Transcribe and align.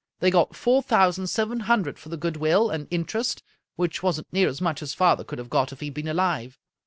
They 0.19 0.31
got 0.31 0.55
four 0.55 0.81
thousand 0.81 1.27
seven 1.27 1.59
hundred 1.59 1.99
for 1.99 2.09
the 2.09 2.17
good 2.17 2.35
will 2.37 2.71
and 2.71 2.87
interest, 2.89 3.43
v/hich 3.77 4.01
wasn't 4.01 4.33
near 4.33 4.49
as 4.49 4.59
much 4.59 4.81
as 4.81 4.95
father 4.95 5.23
could 5.23 5.37
have 5.37 5.51
got 5.51 5.71
if 5.71 5.79
he 5.79 5.85
had 5.85 5.93
been 5.93 6.07
alive." 6.07 6.57